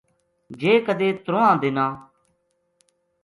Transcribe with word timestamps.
جے 0.59 0.73
کدے 0.85 1.09
ترواں 1.23 1.53
دناں 1.61 1.93